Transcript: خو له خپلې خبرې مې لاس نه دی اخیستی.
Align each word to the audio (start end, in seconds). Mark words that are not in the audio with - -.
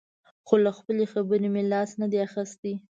خو 0.47 0.55
له 0.65 0.71
خپلې 0.77 1.05
خبرې 1.13 1.49
مې 1.53 1.63
لاس 1.71 1.89
نه 2.01 2.07
دی 2.11 2.17
اخیستی. 2.27 2.73